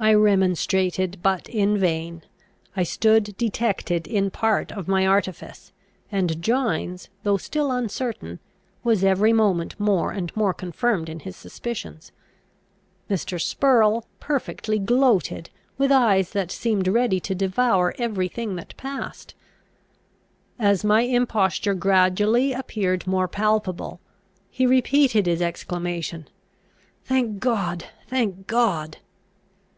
I 0.00 0.14
remonstrated, 0.14 1.18
but 1.24 1.48
in 1.48 1.76
vain. 1.76 2.22
I 2.76 2.84
stood 2.84 3.36
detected 3.36 4.06
in 4.06 4.30
part 4.30 4.70
of 4.70 4.86
my 4.86 5.04
artifice; 5.04 5.72
and 6.12 6.40
Gines, 6.40 7.08
though 7.24 7.36
still 7.36 7.72
uncertain, 7.72 8.38
was 8.84 9.02
every 9.02 9.32
moment 9.32 9.74
more 9.80 10.12
and 10.12 10.34
more 10.36 10.54
confirmed 10.54 11.08
in 11.08 11.18
his 11.18 11.34
suspicions. 11.36 12.12
Mr. 13.10 13.40
Spurrel 13.40 14.06
perfectly 14.20 14.78
gloated, 14.78 15.50
with 15.78 15.90
eyes 15.90 16.30
that 16.30 16.52
seemed 16.52 16.86
ready 16.86 17.18
to 17.18 17.34
devour 17.34 17.92
every 17.98 18.28
thing 18.28 18.54
that 18.54 18.76
passed. 18.76 19.34
As 20.60 20.84
my 20.84 21.00
imposture 21.00 21.74
gradually 21.74 22.52
appeared 22.52 23.08
more 23.08 23.26
palpable, 23.26 23.98
he 24.48 24.64
repeated 24.64 25.26
his 25.26 25.42
exclamation, 25.42 26.28
"Thank 27.04 27.40
God! 27.40 27.86
thank 28.06 28.46
God!" 28.46 28.98